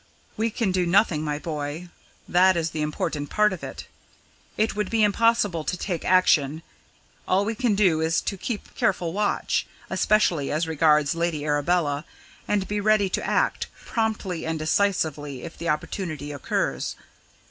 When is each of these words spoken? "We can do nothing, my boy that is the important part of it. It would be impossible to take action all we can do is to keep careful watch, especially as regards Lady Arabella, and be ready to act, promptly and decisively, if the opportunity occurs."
"We 0.35 0.49
can 0.49 0.71
do 0.71 0.87
nothing, 0.87 1.21
my 1.23 1.37
boy 1.37 1.89
that 2.27 2.57
is 2.57 2.71
the 2.71 2.81
important 2.81 3.29
part 3.29 3.53
of 3.53 3.63
it. 3.63 3.85
It 4.57 4.75
would 4.75 4.89
be 4.89 5.03
impossible 5.03 5.63
to 5.63 5.77
take 5.77 6.03
action 6.03 6.63
all 7.27 7.45
we 7.45 7.53
can 7.53 7.75
do 7.75 8.01
is 8.01 8.19
to 8.21 8.35
keep 8.35 8.73
careful 8.75 9.13
watch, 9.13 9.67
especially 9.91 10.51
as 10.51 10.65
regards 10.67 11.13
Lady 11.13 11.45
Arabella, 11.45 12.03
and 12.47 12.67
be 12.67 12.81
ready 12.81 13.09
to 13.09 13.23
act, 13.23 13.67
promptly 13.85 14.43
and 14.43 14.57
decisively, 14.57 15.43
if 15.43 15.55
the 15.55 15.69
opportunity 15.69 16.31
occurs." 16.31 16.95